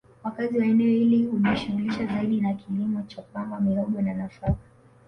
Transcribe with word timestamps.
Wakazi 0.23 0.57
wa 0.59 0.65
eneo 0.65 0.87
hili 0.87 1.23
hujishughulisha 1.25 2.05
zaidi 2.05 2.41
na 2.41 2.53
kilimo 2.53 3.01
cha 3.01 3.21
pamba 3.21 3.59
mihogo 3.59 4.01
na 4.01 4.13
nafaka 4.13 4.55